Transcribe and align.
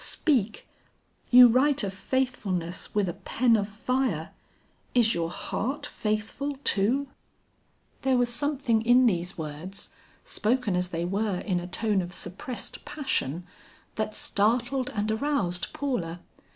Speak; 0.03 0.67
you 1.29 1.47
write 1.47 1.83
of 1.83 1.93
faithfulness 1.93 2.95
with 2.95 3.07
a 3.07 3.13
pen 3.13 3.55
of 3.55 3.69
fire, 3.69 4.31
is 4.95 5.13
your 5.13 5.29
heart 5.29 5.85
faithful 5.85 6.57
too?" 6.63 7.07
There 8.01 8.17
was 8.17 8.33
something 8.33 8.81
in 8.81 9.05
these 9.05 9.37
words, 9.37 9.91
spoken 10.25 10.75
as 10.75 10.87
they 10.87 11.05
were 11.05 11.37
in 11.41 11.59
a 11.59 11.67
tone 11.67 12.01
of 12.01 12.13
suppressed 12.13 12.83
passion, 12.83 13.45
that 13.93 14.15
startled 14.15 14.89
and 14.95 15.11
aroused 15.11 15.67
Paula. 15.71 16.21